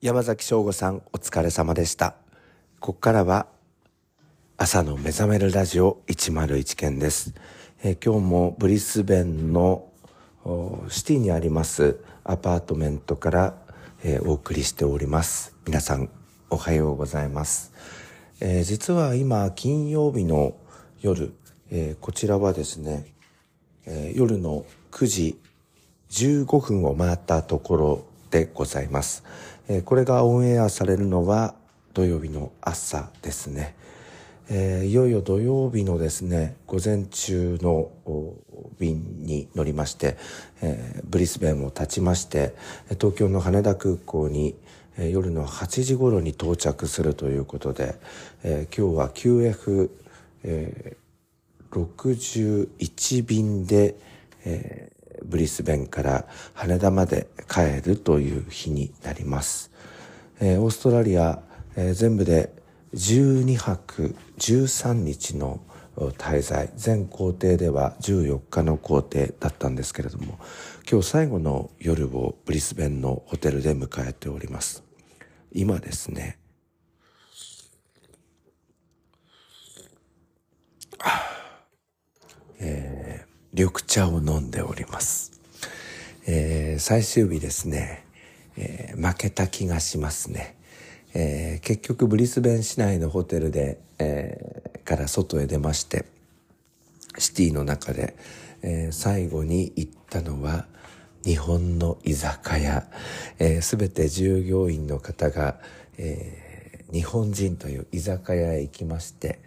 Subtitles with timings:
[0.00, 2.14] 山崎翔吾さんお疲れ様でした。
[2.78, 3.48] ここからは
[4.56, 7.34] 朝の目覚めるラジオ101件です。
[7.82, 9.88] えー今日もブリスベンの
[10.88, 13.54] シティにありますアパートメントから、
[14.04, 15.56] えーお送りしております。
[15.66, 16.08] 皆さん
[16.48, 17.72] おはようございます。
[18.38, 20.54] えー実は今金曜日の
[21.00, 21.34] 夜、
[21.72, 23.04] えこちらはですね、
[23.84, 25.40] え夜の9時
[26.10, 29.24] 15分を回ったところでございます。
[29.70, 31.54] えこれがオンエアされるのは
[31.92, 33.76] 土曜日の朝ですね。
[34.48, 37.90] えーいよいよ土曜日のですね、午前中の
[38.78, 40.16] 便に乗りまして、
[40.62, 42.54] えーブリスベンを立ちまして、
[42.98, 44.56] 東京の羽田空港に、
[44.96, 47.96] えー夜の8時頃に到着するということで、
[48.42, 49.90] えー今日は QF、
[50.44, 51.08] えー
[51.70, 53.96] 61便で、
[54.46, 54.97] えー
[55.28, 59.70] ブリスベンから羽田まで帰るという日になります。
[60.40, 61.40] えーオーストラリア、
[61.76, 62.52] えー全部で
[62.94, 65.60] 12泊13日の
[65.96, 70.38] 滞在全行程では14日の行程だったんですけれども
[70.90, 74.84] 今日最後の夜をブリスベンのホテルで迎えております
[75.52, 76.38] 今ですね
[82.60, 82.97] えー
[83.58, 85.32] 緑茶を飲んでおります。
[86.28, 88.04] えー最終日ですね、
[88.56, 90.56] えー負けた気がしますね。
[91.12, 96.04] えー結局ブリスベン市内のホテルで、えから外へ出まして、
[97.18, 98.16] シティの中で、
[98.62, 100.66] え最後に行ったのは
[101.24, 102.88] 日本の居酒屋。
[103.60, 105.58] す、べ、て従業員の方が、
[105.96, 109.40] え日本人という居酒屋へ行きまして、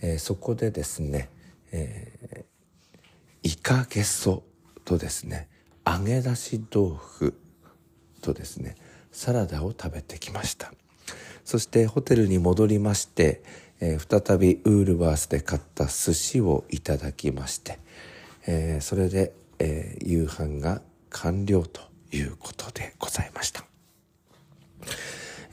[0.00, 1.28] えそこでですね、
[1.70, 2.47] えー
[3.48, 4.42] イカゲソ
[4.84, 5.48] とですね、
[5.86, 7.34] 揚げ出し豆腐
[8.20, 8.76] とですね、
[9.10, 10.70] サラダを食べてきました。
[11.46, 13.42] そしてホテルに戻りまして、
[13.80, 17.78] えー再びウールバースで買った寿司をいただきまして、
[18.46, 21.80] えーそれで、えー夕飯が完了と
[22.12, 23.64] いうことでございました。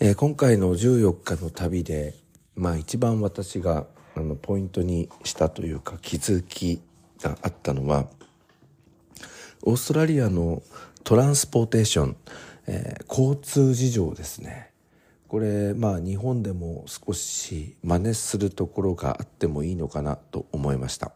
[0.02, 2.14] えー今回の14日の旅で、
[2.58, 6.82] まあ一番私があのポイントにしたというか気づき
[7.30, 8.08] があったのは、
[9.64, 10.62] オーストラリアの
[11.04, 12.18] トランスポーテーション、
[12.68, 14.72] えー交通事情ですね。
[15.28, 21.14] これ、まあ日本でも少し真似するところがあってもいいのかなと思いました。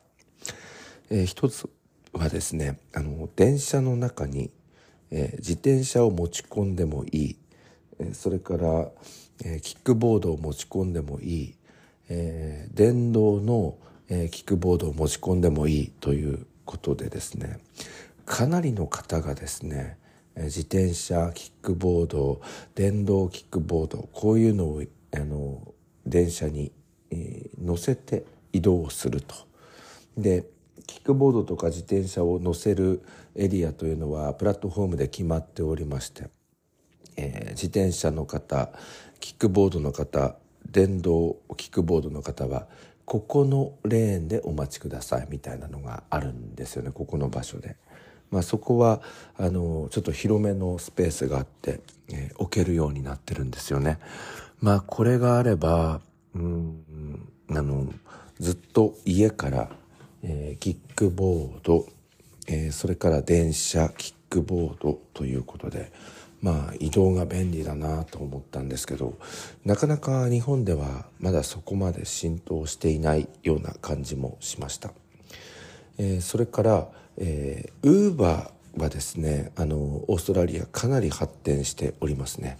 [1.09, 1.69] えー一つ
[2.13, 4.51] はですね、あの、電車の中に、
[5.11, 7.37] えー自転車を持ち込んでもいい。
[7.99, 8.89] えーそれから、
[9.45, 11.55] えーキックボードを持ち込んでもいい。
[12.09, 13.77] えー電動の、
[14.09, 17.59] えーキックボードを持ち込んでもいいということでですね、
[18.25, 19.97] かなりの方がですね、
[20.35, 22.41] 自転車、キックボード、
[22.75, 24.83] 電動キックボード、こういうのを、
[25.13, 25.73] あの、
[26.05, 26.71] 電車に、
[27.11, 29.35] えー乗せて移動すると。
[30.17, 30.45] で、
[30.87, 33.03] キックボードとか自転車を乗せる
[33.35, 36.29] エリアというのはプラットフォームで決まっておりまして、
[37.15, 38.69] えー自転車の方
[39.19, 40.35] キックボードの方
[40.71, 42.67] 電動キックボードの方は
[43.09, 47.75] ここのレーンでお待ちくださいみたいなのがあるんですよねここの場所で。
[48.29, 49.01] まあ、そこは
[49.35, 53.97] あのちょっと広めのスペースがあって、えー置けるようになってるんですよね。
[54.61, 56.01] まあこれがあれば
[56.35, 57.91] うんあの
[58.39, 59.71] ずっと家から、
[60.21, 61.87] えーキックボード、
[62.47, 65.91] えーそれから電車キックボードということで
[66.41, 69.17] まあ移動が便利だなと思ったんですけど
[69.65, 74.91] なかなか日本ではまだそこまで浸透していないような感じもしました。
[75.97, 82.57] えーそれから、えー、ウーバーはですねあのオーストラリアかなり発展しておりますね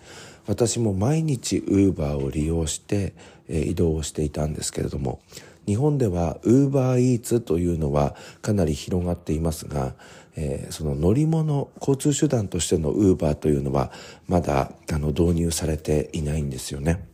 [0.48, 3.14] 私も毎日ウーバーを利用して、
[3.48, 5.22] えー移動をしていたんですけれども
[5.70, 9.94] 日本ではウーバーイーツというのはかなり広がっていますが、
[10.36, 13.92] えーその乗り物交通手段としてのウーバーというのは
[14.28, 17.08] まだあの導入されていないんですよね。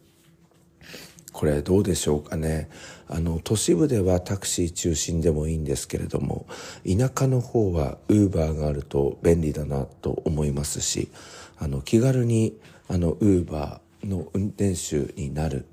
[1.34, 2.70] これどうでしょうかね
[3.10, 6.46] あの都市部ではタクシー中心でもいいんですけれども
[6.88, 11.10] 田舎の方はウーバーがあると便利だなと思いますし
[11.58, 12.58] あの気軽に
[12.88, 15.66] あのウーバーの運転手になる、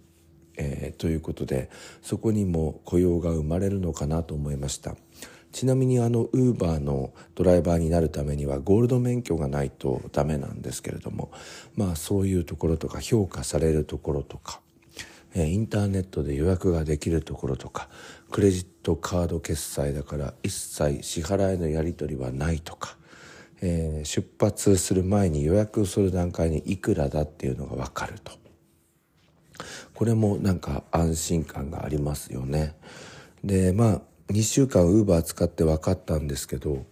[0.62, 1.70] えーということで
[2.02, 4.96] そこにも雇用が生まれるのかなと思いました。
[5.52, 11.30] ちなみにあのウーバーのドライバーになるためにはゴールド免許がないとダメなんですけれども
[11.76, 14.60] まあそういうところとか評価されるところとか
[15.34, 17.88] えインターネットで予約ができるところとか
[18.30, 22.96] クレジットカード決済だから一切支払いのやり取りはないとか、
[23.60, 28.41] えー、出発する前に予約する段階にいくらだっていうのが分かると。
[30.02, 32.75] これもなんか安心感がありますよね。
[33.44, 34.00] でまあ
[34.32, 36.87] 2週間ウーバー使って分かったんですけど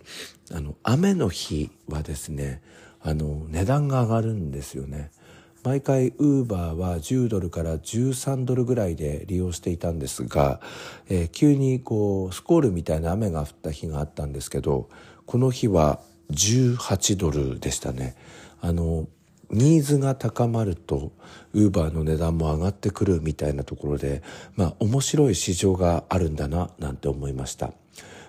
[0.52, 2.62] あの雨の日はですね
[3.02, 5.10] あの値段が上がるんですよね。
[5.64, 10.60] 毎回ウーバーは10ドルから13ドルぐらいで利用していたんですが、
[11.08, 14.88] えー、急にこうスコールみたいな雨が降った日があったんですけど
[15.26, 15.98] この日は
[16.30, 18.14] 18ドルでしたね。
[18.60, 19.08] あの
[19.50, 21.12] ニーズが高まると
[21.52, 24.22] ウーバーの値段も上がってくるみたいなところで
[24.54, 27.72] まあ面白い市場があるんだななんて思いました。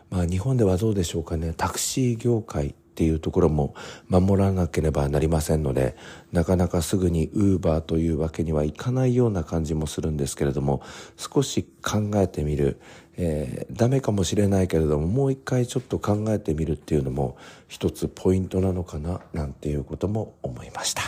[0.10, 1.54] まあ日本ではどうでしょうかね。
[1.56, 3.74] タクシー業界っていうところも
[4.10, 5.96] 守らなければなりませんので
[6.34, 10.82] なかなかすぐにウーバーというわけにはいかないような感じもするんですけれども
[11.16, 12.80] 少し考えてみる、
[13.18, 17.38] えー、ダメかもしれないけれどももう一回ちょっと考えてみるっていうのも
[17.68, 21.02] 一つポイントなのかななんていうことも思いました。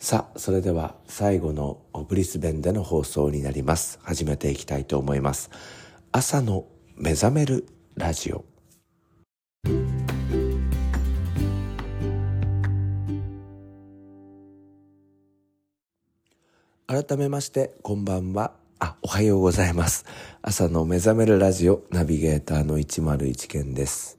[0.00, 3.98] さあそれでは最後のブリスベンでの放送になります。
[4.02, 5.50] 始めていきたいと思います。
[6.12, 6.66] 朝の
[6.96, 7.66] 目覚める
[7.96, 8.44] ラジオ。
[16.86, 18.67] 改めましてこんばんは。
[18.80, 20.04] あおはようございます。
[20.40, 24.18] 朝の目覚めるラジオナビゲーターの101件です、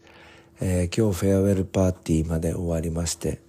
[0.59, 3.39] えー、今日フェアウェルパーティーまで終わりまして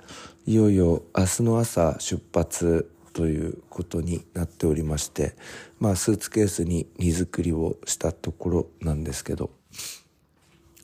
[0.47, 5.35] いよいよ明日の朝出発ということになっておりまして
[5.81, 9.51] まあスーツケースに荷造りをしたところなんですけど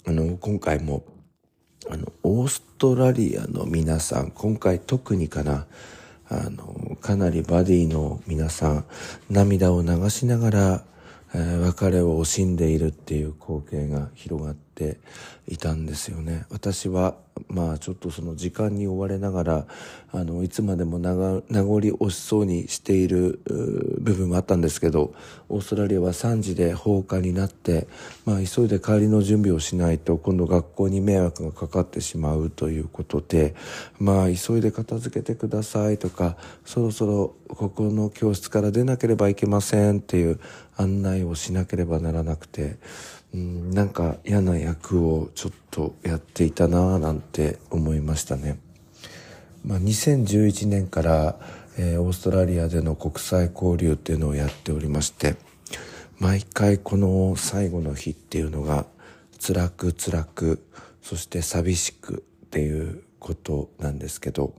[0.08, 1.04] あの今回も
[1.88, 5.66] あのオーストラリアの皆さん今回特にかな
[6.28, 8.84] あの、かなりバディの皆さん、
[9.30, 10.84] 涙を流しながら、
[11.34, 14.98] えー、別れを惜しんでいるっていう光景が広がって
[15.48, 16.46] いたんですよね。
[16.50, 17.16] 私は
[17.48, 19.66] まあちょっとその時間に追われながら
[20.12, 23.40] あのいつまでも名残惜しそうにしている
[23.98, 25.14] 部分もあったんですけど
[25.48, 27.86] オーストラリアは3時で放火になって、
[28.24, 33.54] まあ、急いで帰りの準備をしないと今度学校に迷惑がかかってしまうということで
[33.98, 40.40] まあ急いで片付けてくださいとかそろそろここの教室から出なければいけませんっていう
[40.76, 42.76] 案内をしなければならなくて。
[43.34, 48.58] うん、なんか嫌な役をちょっとやっていたなぁなんて思いましたね。
[49.64, 51.38] まあ、2011年から、
[51.76, 55.36] えー、オーストラリアでの国際交流っていうのをやっておりまして、
[56.18, 58.86] 毎回この最後の日っていうのが
[59.44, 60.64] 辛く辛く、
[61.02, 64.54] そして寂しくっていうことなんですけど、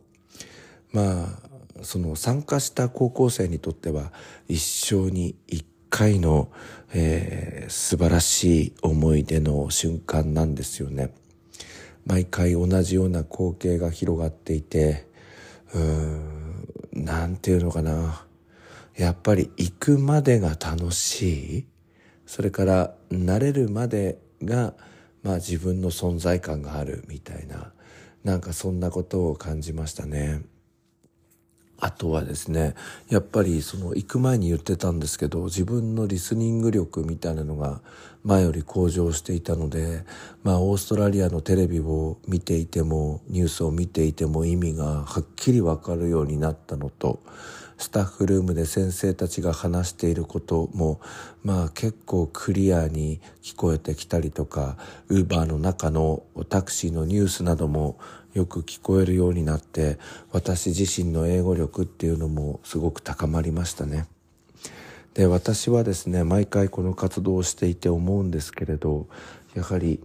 [0.91, 4.11] まあ、その参加した高校生にとっては
[4.47, 5.65] 一生に一
[5.97, 6.51] 回の、
[6.93, 11.11] えー、素晴らしい思い出の瞬間なんですよね。
[12.05, 15.07] 毎回同じような光景が広がっていて、
[15.73, 18.27] うーん、なんていうのかな。
[18.95, 21.67] やっぱり行くまでが楽しい。
[22.27, 24.75] それから慣れるまでが、
[25.23, 27.73] まあ自分の存在感があるみたいな、
[28.23, 30.43] なんかそんなことを感じましたね。
[31.79, 32.73] あとはですね、
[33.09, 37.81] やっぱりその行く前に言ってたんですけど、自分のリスニング力みたいなのが
[38.23, 40.03] 前より向上していたので、
[40.43, 47.21] まあオーストラリアのテレビを見ていても、ニュースを見ていても意味がはっきりわかるようになったのと、
[47.77, 50.99] スタッフルームで先生たちが話していることも、
[51.43, 54.77] まあ結構クリアに聞こえてきたりとか、
[55.09, 57.99] ウーバーの中のタクシーのニュースなども
[58.37, 59.97] よく聞こえるようになって
[60.31, 64.05] 私自身の英語力っていうのもすごく高まりましたね。
[65.15, 69.07] で私はですね毎回この活動をしていて思うんですけれど
[69.55, 69.99] やはり、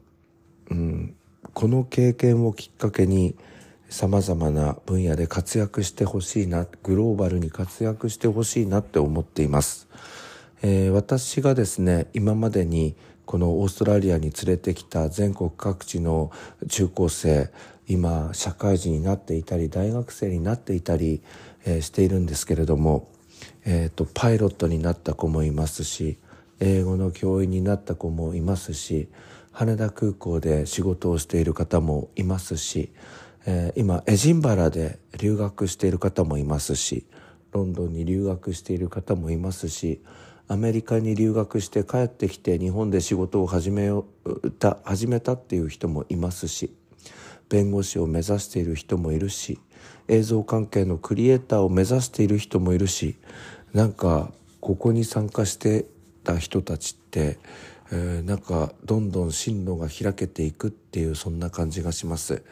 [0.70, 1.14] うん、
[1.52, 3.36] この経験をきっかけに
[3.90, 9.88] さまざまな分野で活躍してほしいなグローバルに活躍してほしいなって思っています。
[10.62, 12.96] えー、私がですね今までに
[13.26, 16.30] このオーストラリアに連れてきた全国各地の
[16.68, 17.50] 中高生
[17.88, 21.22] 今社会人になっていたり大学生になっていたり、
[21.64, 23.08] えー、しているんですけれども、
[23.64, 26.18] えーと、パイロットになった子もいますし
[26.60, 29.08] 英語の教員になった子もいますし
[29.50, 32.92] 羽田空港で仕事をしている方もいますし、
[33.46, 37.06] えー、今エジンバラで留学している方もいますし
[37.52, 40.00] ロンドンに留学している方もいますし
[40.48, 43.90] アメリカに留学して帰ってきて日本で仕事を始め
[44.58, 46.74] た始めたっていう人もいますし
[47.52, 49.60] 弁護士を目指している人もいるし
[50.08, 53.16] 映像関係のクリエイターを目指している人もいるし
[53.74, 55.84] なんかここに参加して
[56.24, 57.38] た人たちって、
[57.90, 62.42] えー、なんかどんどん進路が開けていくっていうそんな感じがします。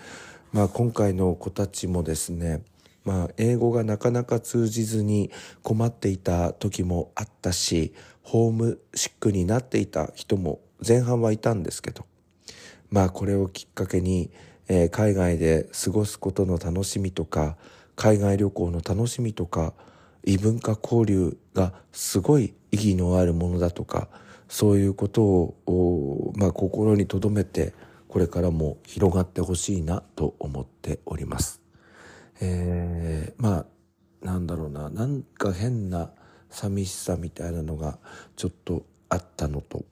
[0.53, 2.63] まあ今回の子たちもですね
[3.03, 5.31] まあ、英語がなかなか通じずに
[5.63, 12.05] 困っていた時もあったしホームシックになっていた人も前半はいたんですけど
[12.91, 14.31] まあこれをきっかけに、
[14.73, 17.57] えー、海外で過ごすことの楽しみとか
[17.97, 19.75] 海外旅行の楽しみとか
[20.25, 24.09] 異文化交流がすごい意義のあるものだとか
[24.49, 27.75] そういうことを、まあ、心に留めて
[28.07, 31.61] これからも広がってほしいなと思っております。
[32.41, 33.67] えー、ま
[34.23, 36.13] あなんだろうななんか変な
[36.49, 37.99] 寂しさみたいなのが
[38.37, 39.85] ちょっとあったのと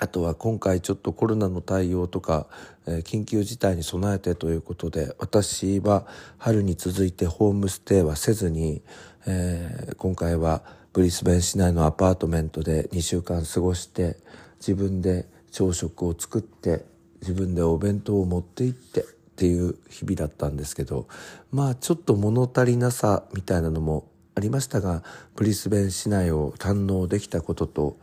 [0.00, 2.46] あとは今回ちょっとコロナの対応とか、
[2.86, 6.06] え、緊急事態に備えてということで私は
[6.38, 8.82] 春に続いてホームステイはせずに、
[9.26, 10.62] えー、今回は
[10.94, 14.16] ブリスベン市内のアパートメントで2週間過ごして
[14.58, 16.86] 自分で朝食を作って
[17.20, 19.04] 自分でお弁当を持って行ってっ
[19.36, 21.08] ていう日々だったんですけど
[21.52, 25.02] まあちょっと物足りなさみたいなのもありましたが
[25.36, 27.98] ブリスベン市内を堪能できたことと、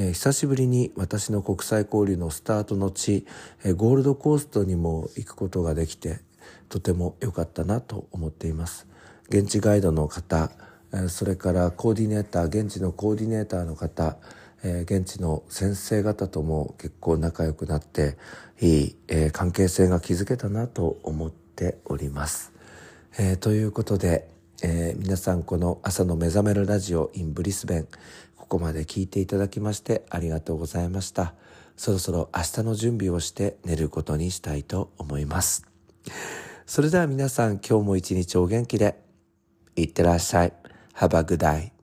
[0.00, 3.26] えー、久しぶりに私の国際交流のスタートの地、
[3.64, 6.20] えー、ゴールドコーストにも行くことができて
[6.70, 8.86] とても良かったなと思っています
[9.28, 10.52] 現地ガイドの方、
[10.94, 14.16] えー、それからコーディネーター現地のコーディネーターの方
[14.62, 18.18] え、現地の先生方とも結構仲良くなって
[18.60, 22.52] いい、えー、関係性が築けたなと思っております。
[23.18, 24.28] えー、ということで、
[24.62, 27.88] えー、皆さんこの朝の目覚めるラジオ in ブリスベン
[28.50, 31.34] ここまで聞いていただきましてありがとうございました。
[31.76, 35.64] そろそろ明日の準備をして寝ることにしたいと思います。
[36.66, 39.00] それでは皆さん今日も一日お元気で
[39.76, 40.52] いってらっしゃい。
[40.96, 41.79] Have a good day.